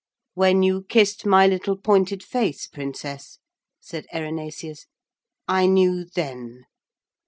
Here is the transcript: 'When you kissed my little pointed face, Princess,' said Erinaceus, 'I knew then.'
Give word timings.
'When 0.33 0.63
you 0.63 0.81
kissed 0.89 1.27
my 1.27 1.45
little 1.45 1.77
pointed 1.77 2.23
face, 2.23 2.65
Princess,' 2.65 3.37
said 3.79 4.07
Erinaceus, 4.11 4.87
'I 5.47 5.65
knew 5.67 6.05
then.' 6.05 6.63